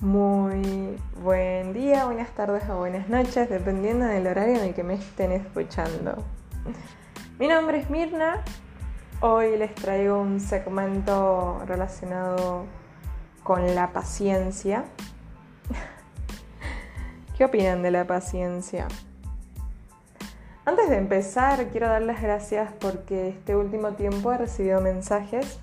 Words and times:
Muy 0.00 0.98
buen 1.22 1.72
día, 1.72 2.04
buenas 2.04 2.28
tardes 2.32 2.68
o 2.68 2.76
buenas 2.76 3.08
noches, 3.08 3.48
dependiendo 3.48 4.04
del 4.04 4.26
horario 4.26 4.56
en 4.56 4.64
el 4.64 4.74
que 4.74 4.84
me 4.84 4.92
estén 4.92 5.32
escuchando. 5.32 6.22
Mi 7.38 7.48
nombre 7.48 7.78
es 7.78 7.88
Mirna, 7.88 8.42
hoy 9.20 9.56
les 9.56 9.74
traigo 9.74 10.20
un 10.20 10.38
segmento 10.38 11.62
relacionado 11.66 12.66
con 13.42 13.74
la 13.74 13.94
paciencia. 13.94 14.84
¿Qué 17.38 17.46
opinan 17.46 17.82
de 17.82 17.90
la 17.90 18.06
paciencia? 18.06 18.88
Antes 20.66 20.90
de 20.90 20.98
empezar, 20.98 21.68
quiero 21.68 21.88
dar 21.88 22.02
las 22.02 22.20
gracias 22.20 22.70
porque 22.80 23.30
este 23.30 23.56
último 23.56 23.92
tiempo 23.92 24.30
he 24.30 24.36
recibido 24.36 24.82
mensajes 24.82 25.58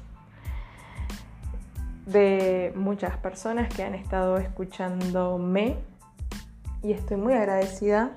de 2.05 2.73
muchas 2.75 3.17
personas 3.17 3.73
que 3.73 3.83
han 3.83 3.95
estado 3.95 4.37
escuchándome 4.37 5.77
y 6.81 6.91
estoy 6.91 7.17
muy 7.17 7.33
agradecida 7.33 8.11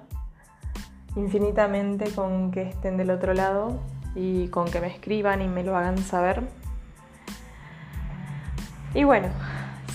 infinitamente 1.14 2.10
con 2.10 2.50
que 2.50 2.62
estén 2.62 2.96
del 2.96 3.10
otro 3.10 3.32
lado 3.32 3.80
y 4.14 4.48
con 4.48 4.70
que 4.70 4.80
me 4.80 4.88
escriban 4.88 5.40
y 5.40 5.48
me 5.48 5.62
lo 5.62 5.76
hagan 5.76 5.98
saber. 5.98 6.42
Y 8.94 9.04
bueno, 9.04 9.28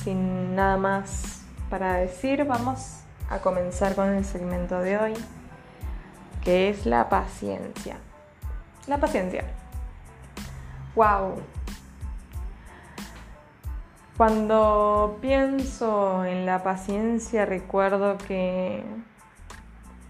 sin 0.03 0.55
nada 0.55 0.77
más 0.77 1.43
para 1.69 1.95
decir, 1.95 2.45
vamos 2.45 3.01
a 3.29 3.39
comenzar 3.39 3.95
con 3.95 4.09
el 4.09 4.25
segmento 4.25 4.79
de 4.79 4.97
hoy, 4.97 5.13
que 6.43 6.69
es 6.69 6.85
la 6.85 7.09
paciencia. 7.09 7.97
La 8.87 8.97
paciencia. 8.97 9.45
¡Wow! 10.95 11.41
Cuando 14.21 15.17
pienso 15.19 16.25
en 16.25 16.45
la 16.45 16.61
paciencia 16.61 17.43
recuerdo 17.47 18.19
que 18.19 18.83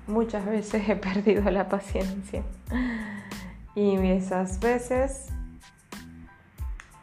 muchas 0.06 0.46
veces 0.46 0.84
he 0.90 0.98
perdido 0.98 1.50
la 1.50 1.70
paciencia. 1.70 2.44
Y 3.74 3.96
esas 4.06 4.60
veces, 4.60 5.30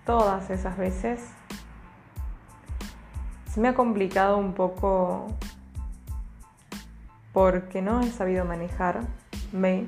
todas 0.05 0.51
esas 0.51 0.77
veces, 0.77 1.31
se 3.51 3.59
me 3.59 3.69
ha 3.69 3.75
complicado 3.75 4.37
un 4.37 4.53
poco 4.53 5.29
porque 7.33 7.81
no 7.81 8.03
he 8.03 8.11
sabido 8.11 8.45
manejarme 8.45 9.87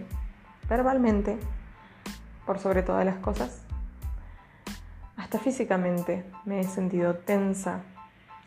verbalmente, 0.70 1.38
por 2.46 2.58
sobre 2.60 2.82
todas 2.82 3.04
las 3.04 3.18
cosas 3.18 3.66
hasta 5.30 5.44
físicamente 5.44 6.24
me 6.44 6.58
he 6.58 6.64
sentido 6.64 7.14
tensa. 7.14 7.82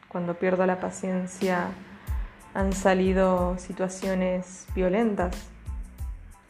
Cuando 0.10 0.34
pierdo 0.34 0.66
la 0.66 0.82
paciencia 0.82 1.70
han 2.54 2.74
salido 2.74 3.58
situaciones 3.58 4.68
violentas 4.76 5.34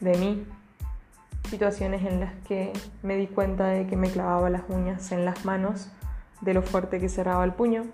de 0.00 0.18
mí. 0.18 0.44
Situaciones 1.48 2.04
en 2.04 2.18
las 2.18 2.32
que 2.48 2.72
me 3.04 3.16
di 3.16 3.28
cuenta 3.28 3.68
de 3.68 3.86
que 3.86 3.94
me 3.94 4.10
clavaba 4.10 4.50
las 4.50 4.62
uñas 4.68 5.12
en 5.12 5.24
las 5.24 5.44
manos 5.44 5.92
de 6.40 6.52
lo 6.52 6.62
fuerte 6.62 6.98
que 6.98 7.08
cerraba 7.08 7.44
el 7.44 7.52
puño. 7.52 7.84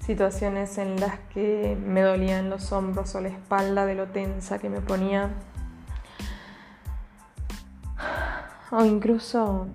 Situaciones 0.00 0.76
en 0.78 0.98
las 0.98 1.20
que 1.32 1.78
me 1.86 2.00
dolían 2.00 2.50
los 2.50 2.72
hombros 2.72 3.14
o 3.14 3.20
la 3.20 3.28
espalda 3.28 3.86
de 3.86 3.94
lo 3.94 4.08
tensa 4.08 4.58
que 4.58 4.68
me 4.68 4.80
ponía. 4.80 5.30
O 8.72 8.84
incluso 8.84 9.68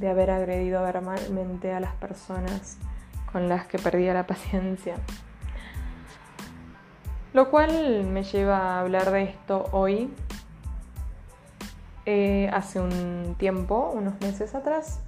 de 0.00 0.08
haber 0.08 0.30
agredido 0.30 0.82
verbalmente 0.82 1.72
a 1.74 1.78
las 1.78 1.92
personas 1.96 2.78
con 3.30 3.48
las 3.48 3.66
que 3.66 3.78
perdía 3.78 4.14
la 4.14 4.26
paciencia. 4.26 4.96
Lo 7.34 7.50
cual 7.50 8.04
me 8.04 8.24
lleva 8.24 8.58
a 8.58 8.80
hablar 8.80 9.10
de 9.12 9.22
esto 9.24 9.68
hoy. 9.72 10.12
Eh, 12.06 12.50
hace 12.52 12.80
un 12.80 13.36
tiempo, 13.38 13.92
unos 13.94 14.18
meses 14.20 14.54
atrás, 14.54 15.00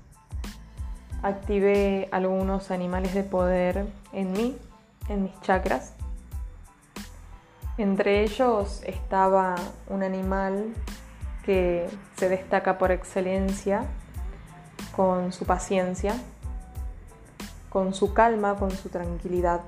activé 1.22 2.08
algunos 2.12 2.70
animales 2.70 3.14
de 3.14 3.24
poder 3.24 3.86
en 4.12 4.32
mí, 4.32 4.56
en 5.08 5.24
mis 5.24 5.40
chakras. 5.40 5.94
Entre 7.78 8.22
ellos 8.22 8.82
estaba 8.84 9.54
un 9.88 10.02
animal 10.02 10.74
que 11.44 11.88
se 12.16 12.28
destaca 12.28 12.76
por 12.76 12.92
excelencia 12.92 13.86
con 14.94 15.32
su 15.32 15.44
paciencia, 15.44 16.14
con 17.70 17.94
su 17.94 18.12
calma, 18.12 18.56
con 18.56 18.70
su 18.70 18.88
tranquilidad. 18.88 19.62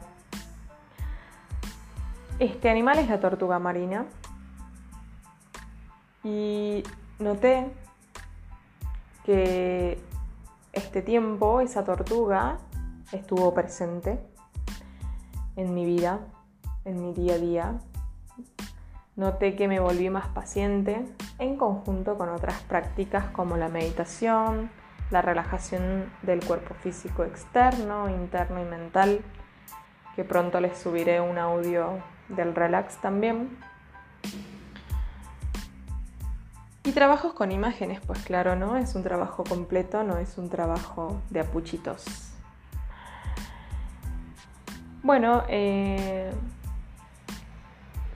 Este 2.38 2.68
animal 2.68 2.98
es 2.98 3.08
la 3.08 3.20
tortuga 3.20 3.58
marina 3.58 4.06
y 6.22 6.82
noté 7.18 7.72
que 9.24 10.02
este 10.72 11.00
tiempo 11.02 11.60
esa 11.60 11.84
tortuga 11.84 12.58
estuvo 13.12 13.54
presente 13.54 14.18
en 15.56 15.74
mi 15.74 15.84
vida, 15.84 16.20
en 16.84 17.00
mi 17.00 17.12
día 17.14 17.34
a 17.34 17.38
día. 17.38 17.78
Noté 19.16 19.54
que 19.54 19.68
me 19.68 19.78
volví 19.78 20.10
más 20.10 20.26
paciente 20.28 21.06
en 21.38 21.56
conjunto 21.56 22.18
con 22.18 22.28
otras 22.30 22.60
prácticas 22.62 23.26
como 23.26 23.56
la 23.56 23.68
meditación, 23.68 24.70
la 25.10 25.22
relajación 25.22 26.10
del 26.22 26.44
cuerpo 26.44 26.74
físico 26.74 27.24
externo, 27.24 28.08
interno 28.08 28.60
y 28.60 28.64
mental, 28.64 29.20
que 30.16 30.24
pronto 30.24 30.60
les 30.60 30.78
subiré 30.78 31.20
un 31.20 31.38
audio 31.38 32.02
del 32.28 32.54
relax 32.54 32.96
también. 33.00 33.56
Y 36.84 36.92
trabajos 36.92 37.32
con 37.32 37.50
imágenes, 37.50 38.00
pues 38.06 38.22
claro, 38.24 38.56
¿no? 38.56 38.76
Es 38.76 38.94
un 38.94 39.02
trabajo 39.02 39.42
completo, 39.44 40.02
no 40.02 40.18
es 40.18 40.36
un 40.36 40.50
trabajo 40.50 41.20
de 41.30 41.40
apuchitos. 41.40 42.04
Bueno, 45.02 45.44
eh, 45.48 46.30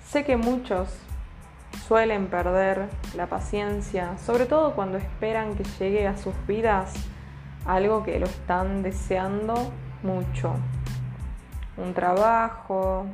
sé 0.06 0.24
que 0.24 0.36
muchos 0.36 0.88
suelen 1.88 2.26
perder 2.26 2.90
la 3.16 3.28
paciencia, 3.28 4.18
sobre 4.18 4.44
todo 4.44 4.74
cuando 4.74 4.98
esperan 4.98 5.54
que 5.54 5.64
llegue 5.64 6.06
a 6.06 6.18
sus 6.18 6.34
vidas 6.46 6.92
algo 7.64 8.02
que 8.02 8.20
lo 8.20 8.26
están 8.26 8.82
deseando 8.82 9.54
mucho. 10.02 10.54
Un 11.78 11.94
trabajo 11.94 13.06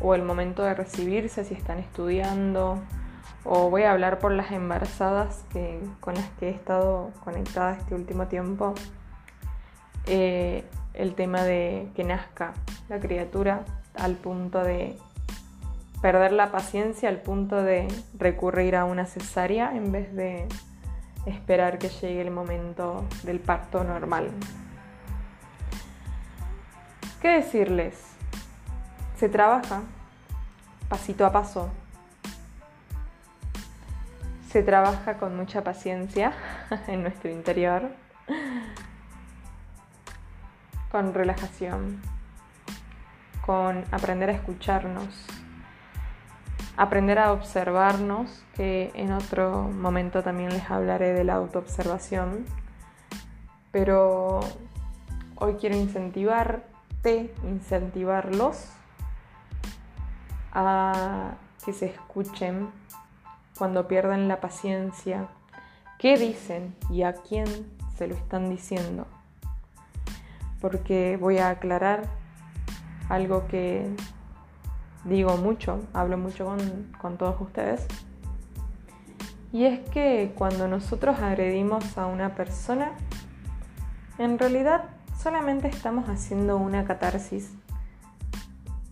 o 0.00 0.14
el 0.14 0.22
momento 0.22 0.62
de 0.62 0.74
recibirse 0.74 1.44
si 1.44 1.54
están 1.54 1.78
estudiando. 1.78 2.82
O 3.42 3.70
voy 3.70 3.82
a 3.82 3.92
hablar 3.92 4.18
por 4.18 4.32
las 4.32 4.52
embarazadas 4.52 5.44
que, 5.52 5.80
con 6.00 6.14
las 6.14 6.28
que 6.38 6.48
he 6.48 6.50
estado 6.50 7.10
conectada 7.24 7.72
este 7.72 7.94
último 7.94 8.26
tiempo. 8.26 8.74
Eh, 10.06 10.64
el 10.92 11.14
tema 11.14 11.42
de 11.42 11.88
que 11.94 12.04
nazca 12.04 12.52
la 12.88 13.00
criatura 13.00 13.64
al 13.94 14.14
punto 14.14 14.62
de 14.62 14.98
perder 16.04 16.32
la 16.32 16.52
paciencia 16.52 17.08
al 17.08 17.22
punto 17.22 17.62
de 17.62 17.88
recurrir 18.18 18.76
a 18.76 18.84
una 18.84 19.06
cesárea 19.06 19.74
en 19.74 19.90
vez 19.90 20.14
de 20.14 20.46
esperar 21.24 21.78
que 21.78 21.88
llegue 21.88 22.20
el 22.20 22.30
momento 22.30 23.06
del 23.22 23.40
parto 23.40 23.82
normal. 23.84 24.30
¿Qué 27.22 27.28
decirles? 27.28 27.94
Se 29.16 29.30
trabaja 29.30 29.80
pasito 30.90 31.24
a 31.24 31.32
paso. 31.32 31.70
Se 34.50 34.62
trabaja 34.62 35.14
con 35.14 35.34
mucha 35.34 35.64
paciencia 35.64 36.34
en 36.86 37.00
nuestro 37.00 37.30
interior, 37.30 37.88
con 40.90 41.14
relajación, 41.14 42.02
con 43.46 43.86
aprender 43.90 44.28
a 44.28 44.32
escucharnos 44.34 45.33
aprender 46.76 47.18
a 47.18 47.32
observarnos, 47.32 48.44
que 48.54 48.90
en 48.94 49.12
otro 49.12 49.62
momento 49.62 50.22
también 50.22 50.50
les 50.50 50.70
hablaré 50.70 51.12
de 51.12 51.24
la 51.24 51.34
autoobservación, 51.34 52.44
pero 53.70 54.40
hoy 55.36 55.54
quiero 55.54 55.76
incentivarte, 55.76 57.34
incentivarlos 57.44 58.68
a 60.52 61.34
que 61.64 61.72
se 61.72 61.86
escuchen 61.86 62.68
cuando 63.58 63.86
pierden 63.86 64.28
la 64.28 64.40
paciencia, 64.40 65.28
qué 65.98 66.16
dicen 66.16 66.74
y 66.90 67.02
a 67.02 67.14
quién 67.14 67.46
se 67.96 68.06
lo 68.08 68.14
están 68.14 68.50
diciendo. 68.50 69.06
Porque 70.60 71.16
voy 71.20 71.38
a 71.38 71.50
aclarar 71.50 72.04
algo 73.08 73.46
que 73.46 73.94
digo 75.04 75.36
mucho, 75.36 75.80
hablo 75.92 76.18
mucho 76.18 76.56
con, 77.00 77.16
todos 77.16 77.40
ustedes. 77.40 77.86
Y 79.52 79.64
es 79.64 79.80
que 79.90 80.32
cuando 80.34 80.66
nosotros 80.66 81.18
agredimos 81.20 81.96
a 81.96 82.06
una 82.06 82.34
persona, 82.34 82.92
en 84.18 84.38
realidad 84.38 84.84
solamente 85.16 85.68
estamos 85.68 86.08
haciendo 86.08 86.56
una 86.56 86.84
catarsis. 86.84 87.52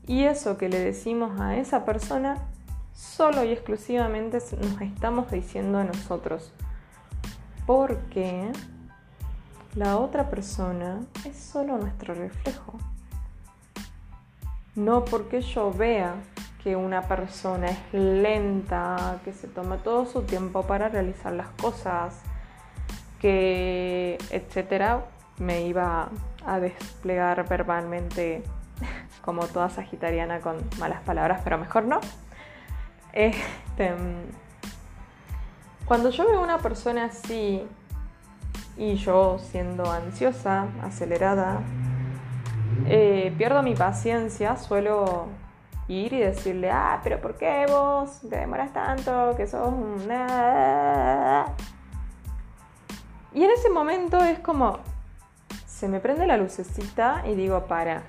Y 0.07 0.25
eso 0.25 0.59
que 0.59 0.69
le 0.69 0.79
decimos 0.79 1.41
a 1.41 1.57
esa 1.57 1.85
persona, 1.85 2.39
solo 2.95 3.45
y 3.45 3.53
exclusivamente 3.53 4.39
nos 4.61 4.81
estamos 4.81 5.31
diciendo 5.31 5.79
a 5.79 5.85
nosotros. 5.85 6.53
Porque 7.67 8.51
la 9.75 9.97
otra 9.97 10.29
persona 10.29 11.01
es 11.25 11.37
solo 11.37 11.79
nuestro 11.79 12.15
reflejo. 12.15 12.79
No 14.75 15.05
porque 15.05 15.43
yo 15.43 15.73
vea 15.73 16.15
que 16.63 16.77
una 16.77 17.03
persona 17.03 17.69
es 17.69 17.79
lenta, 17.93 19.19
que 19.25 19.33
se 19.33 19.49
toma 19.49 19.79
todo 19.79 20.07
su 20.07 20.23
tiempo 20.23 20.63
para 20.63 20.89
realizar 20.89 21.33
las 21.33 21.49
cosas, 21.61 22.21
que 23.21 24.17
etcétera, 24.31 25.05
me 25.39 25.63
iba 25.63 26.09
a 26.47 26.61
desplegar 26.61 27.47
verbalmente 27.49 28.43
como 29.23 29.47
toda 29.47 29.71
sagitariana 29.71 30.41
con 30.41 30.57
malas 30.79 31.03
palabras, 31.03 31.41
pero 31.45 31.59
mejor 31.59 31.85
no. 31.85 32.01
Este, 33.13 33.93
cuando 35.85 36.11
yo 36.11 36.27
veo 36.27 36.41
una 36.41 36.59
persona 36.59 37.05
así 37.07 37.63
y 38.77 38.95
yo 38.95 39.39
siendo 39.39 39.91
ansiosa, 39.91 40.69
acelerada, 40.83 41.61
eh, 42.87 43.35
pierdo 43.39 43.63
mi 43.63 43.75
paciencia, 43.75 44.57
suelo 44.57 45.27
ir 45.89 46.13
y 46.13 46.21
decirle, 46.21 46.71
ah, 46.71 47.01
pero 47.03 47.21
¿por 47.21 47.37
qué 47.37 47.67
vos 47.69 48.21
te 48.29 48.37
demoras 48.37 48.73
tanto? 48.73 49.35
Que 49.37 49.47
sos 49.47 49.73
nada. 50.07 51.55
Y 53.35 53.45
en 53.45 53.51
ese 53.51 53.71
momento 53.71 54.19
es 54.19 54.39
como, 54.41 54.79
se 55.67 55.89
me 55.89 56.01
prende 56.01 56.27
la 56.27 56.37
lucecita 56.37 57.23
y 57.27 57.35
digo, 57.35 57.67
para, 57.67 58.03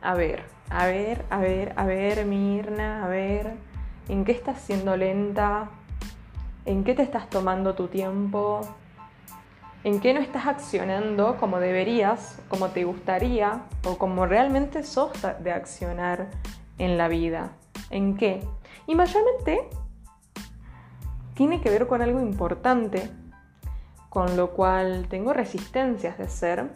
a 0.00 0.14
ver, 0.14 0.44
a 0.70 0.86
ver, 0.86 1.24
a 1.30 1.38
ver, 1.38 1.72
a 1.76 1.84
ver, 1.84 2.24
Mirna, 2.24 3.04
a 3.04 3.08
ver, 3.08 3.54
¿en 4.08 4.24
qué 4.24 4.32
estás 4.32 4.60
siendo 4.60 4.96
lenta? 4.96 5.70
¿En 6.64 6.84
qué 6.84 6.94
te 6.94 7.02
estás 7.02 7.28
tomando 7.28 7.74
tu 7.74 7.88
tiempo? 7.88 8.60
¿En 9.82 10.00
qué 10.00 10.12
no 10.12 10.20
estás 10.20 10.46
accionando 10.46 11.38
como 11.38 11.58
deberías, 11.58 12.38
como 12.50 12.68
te 12.68 12.84
gustaría 12.84 13.62
o 13.84 13.96
como 13.96 14.26
realmente 14.26 14.82
sos 14.82 15.10
de 15.42 15.52
accionar 15.52 16.28
en 16.76 16.98
la 16.98 17.08
vida? 17.08 17.52
¿En 17.88 18.18
qué? 18.18 18.46
Y 18.86 18.94
mayormente 18.94 19.68
tiene 21.32 21.62
que 21.62 21.70
ver 21.70 21.86
con 21.86 22.02
algo 22.02 22.20
importante, 22.20 23.10
con 24.10 24.36
lo 24.36 24.50
cual 24.50 25.06
tengo 25.08 25.32
resistencias 25.32 26.18
de 26.18 26.28
ser 26.28 26.70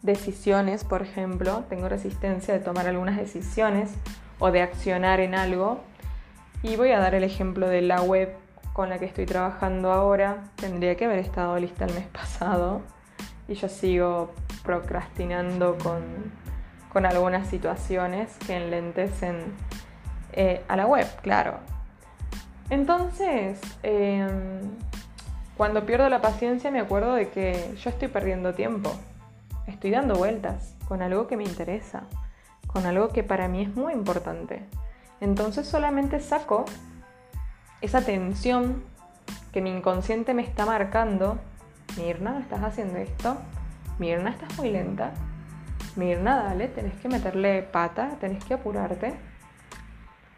decisiones, 0.00 0.82
por 0.82 1.02
ejemplo, 1.02 1.64
tengo 1.68 1.90
resistencia 1.90 2.54
de 2.54 2.60
tomar 2.60 2.86
algunas 2.86 3.18
decisiones 3.18 3.92
o 4.38 4.50
de 4.50 4.62
accionar 4.62 5.20
en 5.20 5.34
algo. 5.34 5.80
Y 6.62 6.76
voy 6.76 6.92
a 6.92 7.00
dar 7.00 7.14
el 7.14 7.24
ejemplo 7.24 7.68
de 7.68 7.82
la 7.82 8.00
web 8.00 8.34
con 8.76 8.90
la 8.90 8.98
que 8.98 9.06
estoy 9.06 9.24
trabajando 9.24 9.90
ahora. 9.90 10.44
Tendría 10.56 10.96
que 10.96 11.06
haber 11.06 11.18
estado 11.20 11.58
lista 11.58 11.86
el 11.86 11.94
mes 11.94 12.06
pasado 12.12 12.82
y 13.48 13.54
yo 13.54 13.70
sigo 13.70 14.34
procrastinando 14.62 15.78
con, 15.82 16.02
con 16.92 17.06
algunas 17.06 17.48
situaciones 17.48 18.36
que 18.46 18.54
enlentecen 18.58 19.54
eh, 20.34 20.62
a 20.68 20.76
la 20.76 20.84
web, 20.84 21.06
claro. 21.22 21.54
Entonces, 22.68 23.62
em, 23.82 24.60
cuando 25.56 25.86
pierdo 25.86 26.10
la 26.10 26.20
paciencia 26.20 26.70
me 26.70 26.80
acuerdo 26.80 27.14
de 27.14 27.30
que 27.30 27.74
yo 27.78 27.88
estoy 27.88 28.08
perdiendo 28.08 28.52
tiempo 28.52 28.92
estoy 29.66 29.90
dando 29.90 30.16
vueltas 30.16 30.76
con 30.86 31.00
algo 31.00 31.28
que 31.28 31.38
me 31.38 31.44
interesa, 31.44 32.02
con 32.66 32.84
algo 32.84 33.08
que 33.08 33.22
para 33.22 33.48
mí 33.48 33.62
es 33.62 33.74
muy 33.74 33.94
importante. 33.94 34.66
Entonces 35.22 35.66
solamente 35.66 36.20
saco 36.20 36.66
esa 37.80 38.02
tensión 38.02 38.84
que 39.52 39.60
mi 39.60 39.70
inconsciente 39.70 40.34
me 40.34 40.42
está 40.42 40.66
marcando. 40.66 41.38
Mirna, 41.96 42.40
¿estás 42.40 42.62
haciendo 42.62 42.98
esto? 42.98 43.36
Mirna, 43.98 44.30
estás 44.30 44.56
muy 44.58 44.70
lenta. 44.70 45.12
Mirna, 45.96 46.36
dale, 46.44 46.68
tenés 46.68 46.94
que 47.00 47.08
meterle 47.08 47.62
pata, 47.62 48.16
tenés 48.20 48.44
que 48.44 48.54
apurarte. 48.54 49.14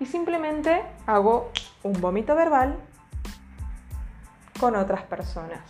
Y 0.00 0.06
simplemente 0.06 0.82
hago 1.06 1.50
un 1.82 2.00
vómito 2.00 2.36
verbal 2.36 2.76
con 4.60 4.76
otras 4.76 5.02
personas 5.02 5.60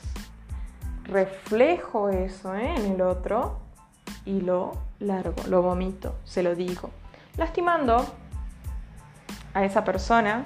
reflejo 1.09 2.11
eso 2.11 2.55
¿eh? 2.55 2.75
en 2.77 2.93
el 2.93 3.03
otro 3.03 3.59
y 4.25 4.43
lo 4.43 4.73
largo, 5.01 5.35
lo 5.49 5.63
vomito, 5.63 6.17
se 6.25 6.43
lo 6.43 6.55
digo, 6.55 6.91
lastimando 7.37 8.05
a 9.55 9.65
esa 9.65 9.85
persona 9.85 10.45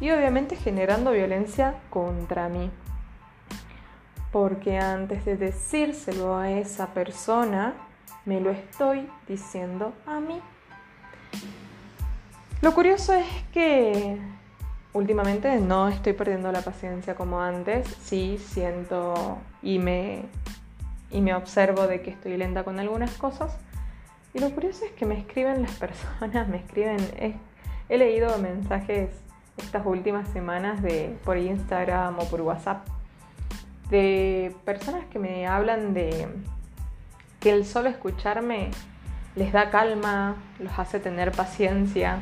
y 0.00 0.10
obviamente 0.10 0.56
generando 0.56 1.12
violencia 1.12 1.74
contra 1.90 2.48
mí. 2.48 2.70
Porque 4.32 4.78
antes 4.78 5.24
de 5.24 5.36
decírselo 5.36 6.36
a 6.36 6.50
esa 6.50 6.88
persona, 6.88 7.74
me 8.24 8.40
lo 8.40 8.50
estoy 8.50 9.08
diciendo 9.26 9.94
a 10.06 10.20
mí. 10.20 10.40
Lo 12.60 12.74
curioso 12.74 13.14
es 13.14 13.26
que 13.52 14.18
últimamente 14.92 15.60
no 15.60 15.88
estoy 15.88 16.12
perdiendo 16.12 16.50
la 16.50 16.60
paciencia 16.60 17.14
como 17.14 17.40
antes, 17.40 17.86
sí 18.02 18.38
siento 18.38 19.38
y 19.62 19.78
me, 19.78 20.24
y 21.10 21.20
me 21.20 21.34
observo 21.34 21.86
de 21.86 22.02
que 22.02 22.10
estoy 22.10 22.36
lenta 22.36 22.64
con 22.64 22.80
algunas 22.80 23.12
cosas. 23.12 23.56
Y 24.34 24.40
lo 24.40 24.50
curioso 24.50 24.84
es 24.84 24.92
que 24.92 25.06
me 25.06 25.18
escriben 25.18 25.62
las 25.62 25.72
personas, 25.78 26.48
me 26.48 26.58
escriben, 26.58 26.98
he, 27.88 27.96
leído 27.96 28.36
mensajes 28.38 29.10
estas 29.58 29.84
últimas 29.86 30.28
semanas 30.28 30.82
de, 30.82 31.16
por 31.24 31.36
Instagram 31.36 32.18
o 32.18 32.24
por 32.24 32.40
WhatsApp 32.40 32.86
de 33.90 34.54
personas 34.64 35.04
que 35.06 35.18
me 35.18 35.46
hablan 35.46 35.94
de 35.94 36.28
que 37.40 37.50
el 37.50 37.64
solo 37.64 37.88
escucharme 37.88 38.70
les 39.36 39.52
da 39.52 39.70
calma, 39.70 40.36
los 40.58 40.78
hace 40.78 40.98
tener 40.98 41.32
paciencia, 41.32 42.18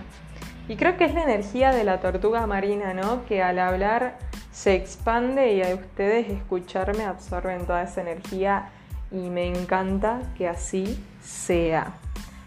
y 0.68 0.76
creo 0.76 0.96
que 0.96 1.04
es 1.04 1.14
la 1.14 1.22
energía 1.22 1.72
de 1.72 1.84
la 1.84 2.00
tortuga 2.00 2.46
marina, 2.46 2.92
¿no? 2.92 3.24
Que 3.26 3.42
al 3.42 3.58
hablar 3.58 4.18
se 4.50 4.74
expande 4.74 5.52
y 5.52 5.62
a 5.62 5.74
ustedes 5.74 6.28
escucharme 6.28 7.04
absorben 7.04 7.66
toda 7.66 7.82
esa 7.82 8.00
energía 8.00 8.70
y 9.12 9.30
me 9.30 9.46
encanta 9.46 10.22
que 10.36 10.48
así 10.48 11.02
sea. 11.22 11.94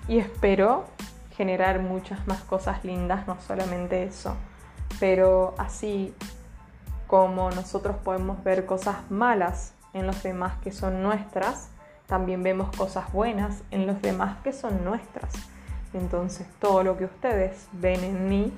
Y 0.08 0.18
espero 0.18 0.86
generar 1.38 1.80
muchas 1.80 2.28
más 2.28 2.42
cosas 2.42 2.84
lindas, 2.84 3.26
no 3.26 3.40
solamente 3.40 4.04
eso, 4.04 4.36
pero 5.00 5.56
así 5.58 6.14
como 7.08 7.50
nosotros 7.52 7.96
podemos 8.04 8.44
ver 8.44 8.66
cosas 8.66 9.10
malas 9.10 9.74
en 9.94 10.06
los 10.06 10.22
demás 10.22 10.54
que 10.64 10.72
son 10.72 11.02
nuestras, 11.02 11.70
también 12.08 12.44
vemos 12.44 12.76
cosas 12.76 13.12
buenas 13.12 13.64
en 13.72 13.88
los 13.88 14.02
demás 14.02 14.38
que 14.44 14.54
son 14.54 14.84
nuestras. 14.84 15.34
Entonces 15.94 16.48
todo 16.60 16.84
lo 16.84 16.98
que 16.98 17.06
ustedes 17.06 17.68
ven 17.74 18.04
en 18.04 18.30
mí, 18.30 18.54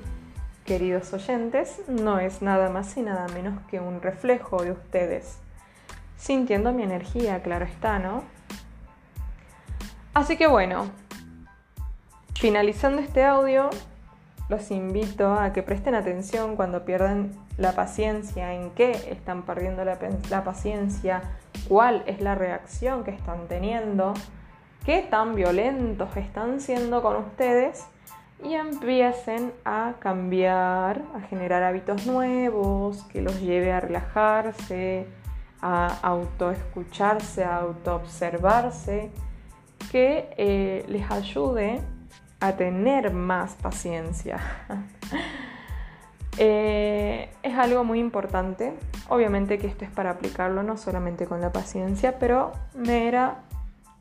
queridos 0.66 1.14
oyentes, 1.14 1.82
no 1.88 2.20
es 2.20 2.42
nada 2.42 2.70
más 2.70 2.96
y 2.98 3.02
nada 3.02 3.28
menos 3.30 3.60
que 3.70 3.80
un 3.80 4.02
reflejo 4.02 4.64
de 4.64 4.72
ustedes. 4.72 5.38
Sintiendo 6.18 6.72
mi 6.72 6.84
energía, 6.84 7.42
claro 7.42 7.66
está, 7.66 8.00
¿no? 8.00 8.24
Así 10.14 10.36
que 10.36 10.48
bueno, 10.48 10.92
finalizando 12.36 13.02
este 13.02 13.24
audio, 13.24 13.70
los 14.52 14.70
invito 14.70 15.34
a 15.34 15.54
que 15.54 15.64
presten 15.64 15.96
atención 15.96 16.56
cuando 16.58 16.84
pierdan 16.84 17.32
la 17.58 17.72
paciencia, 17.72 18.54
en 18.54 18.70
qué 18.72 18.92
están 19.10 19.44
perdiendo 19.44 19.84
la, 19.86 19.98
la 20.30 20.44
paciencia, 20.44 21.22
cuál 21.68 22.04
es 22.06 22.20
la 22.22 22.36
reacción 22.36 23.04
que 23.04 23.12
están 23.12 23.48
teniendo 23.48 24.14
qué 24.86 25.02
tan 25.04 25.36
violentos 25.36 26.16
están 26.18 26.60
siendo 26.60 27.02
con 27.02 27.16
ustedes 27.16 27.86
y 28.44 28.56
empiecen 28.56 29.54
a 29.64 29.94
cambiar, 30.00 31.02
a 31.16 31.22
generar 31.22 31.64
hábitos 31.64 32.06
nuevos 32.06 33.04
que 33.04 33.22
los 33.22 33.40
lleve 33.40 33.72
a 33.72 33.80
relajarse, 33.80 35.08
a 35.62 35.98
autoescucharse, 36.02 37.44
a 37.44 37.58
autoobservarse, 37.58 39.12
que 39.92 40.34
eh, 40.38 40.86
les 40.88 41.10
ayude 41.10 41.82
a 42.42 42.58
tener 42.58 43.14
más 43.14 43.54
paciencia. 43.56 44.40
Eh, 46.38 47.30
es 47.44 47.58
algo 47.58 47.84
muy 47.84 48.00
importante, 48.00 48.74
obviamente 49.10 49.58
que 49.58 49.68
esto 49.68 49.84
es 49.84 49.92
para 49.92 50.12
aplicarlo 50.12 50.64
no 50.64 50.78
solamente 50.78 51.28
con 51.28 51.42
la 51.42 51.52
paciencia, 51.52 52.20
pero 52.20 52.54
me 52.74 53.10
era 53.10 53.42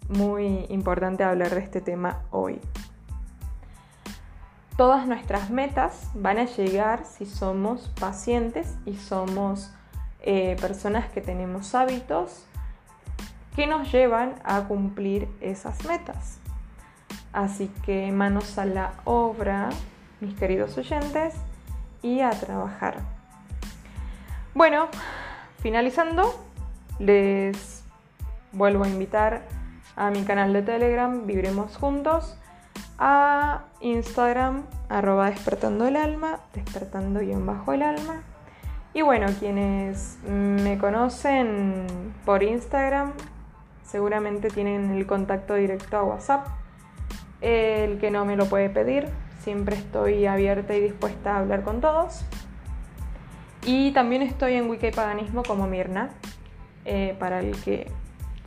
muy 0.09 0.64
importante 0.68 1.25
hablar 1.25 1.50
de 1.50 1.61
este 1.61 1.80
tema 1.80 2.20
hoy. 2.30 2.61
Todas 4.76 5.09
nuestras 5.09 5.50
metas 5.50 6.09
van 6.14 6.38
a 6.38 6.44
llegar 6.44 7.04
si 7.04 7.26
somos 7.26 7.88
pacientes 8.00 8.76
y 8.87 8.94
somos 8.94 9.75
eh, 10.20 10.56
personas 10.61 11.11
que 11.11 11.20
tenemos 11.20 11.75
hábitos 11.75 12.47
que 13.56 13.66
nos 13.66 13.90
llevan 13.92 14.37
a 14.44 14.62
cumplir 14.68 15.28
esas 15.40 15.85
metas. 15.85 16.40
Así 17.32 17.70
que 17.84 18.10
manos 18.12 18.58
a 18.58 18.64
la 18.64 18.92
obra, 19.04 19.70
mis 20.20 20.34
queridos 20.34 20.76
oyentes, 20.78 21.34
y 22.02 22.20
a 22.20 22.30
trabajar. 22.30 22.99
Bueno, 24.54 24.88
finalizando, 25.60 26.34
les 26.99 27.84
vuelvo 28.52 28.84
a 28.84 28.88
invitar 28.88 29.42
a 29.96 30.10
mi 30.10 30.25
canal 30.25 30.52
de 30.52 30.62
Telegram, 30.62 31.26
Vibremos 31.26 31.76
Juntos, 31.76 32.37
a 32.99 33.64
Instagram, 33.80 34.64
arroba 34.88 35.30
despertando 35.30 35.87
el 35.87 35.96
alma, 35.96 36.40
despertando 36.54 37.20
guion 37.20 37.46
bajo 37.46 37.72
el 37.72 37.82
alma. 37.82 38.22
Y 38.92 39.02
bueno, 39.02 39.26
quienes 39.38 40.18
me 40.26 40.76
conocen 40.78 41.87
por 42.25 42.42
Instagram 42.42 43.12
seguramente 43.84 44.50
tienen 44.50 44.90
el 44.90 45.06
contacto 45.06 45.54
directo 45.54 45.96
a 45.96 46.02
WhatsApp. 46.02 46.46
El 47.40 47.99
que 47.99 48.11
no 48.11 48.25
me 48.25 48.37
lo 48.37 48.47
puede 48.47 48.68
pedir, 48.70 49.09
siempre 49.42 49.76
estoy 49.76 50.26
abierta 50.26 50.75
y 50.75 50.80
dispuesta 50.80 51.35
a 51.35 51.38
hablar 51.38 51.62
con 51.62 51.80
todos. 51.80 52.25
Y 53.64 53.92
también 53.92 54.23
estoy 54.23 54.54
en 54.54 54.68
Wiki 54.68 54.90
Paganismo 54.90 55.42
como 55.42 55.66
Mirna, 55.66 56.11
eh, 56.85 57.14
para 57.18 57.40
el 57.40 57.61
que 57.62 57.90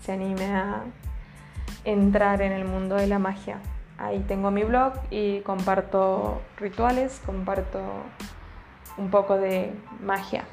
se 0.01 0.11
anime 0.11 0.45
a 0.45 0.83
entrar 1.85 2.41
en 2.41 2.51
el 2.51 2.65
mundo 2.65 2.95
de 2.95 3.07
la 3.07 3.19
magia. 3.19 3.59
Ahí 3.97 4.19
tengo 4.27 4.51
mi 4.51 4.63
blog 4.63 4.93
y 5.11 5.41
comparto 5.41 6.41
rituales, 6.57 7.21
comparto 7.25 7.79
un 8.97 9.09
poco 9.09 9.37
de 9.37 9.71
magia. 10.01 10.45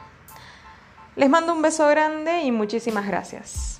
Les 1.16 1.28
mando 1.28 1.52
un 1.52 1.62
beso 1.62 1.88
grande 1.88 2.42
y 2.42 2.52
muchísimas 2.52 3.06
gracias. 3.06 3.79